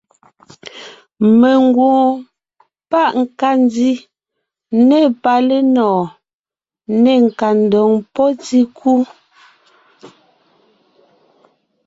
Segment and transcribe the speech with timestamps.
[1.39, 2.09] Mengwoon
[2.91, 3.89] páʼ nkandi
[4.87, 6.05] ne palénɔɔn,
[7.01, 8.93] ne nkandoŋ pɔ́ tíkú.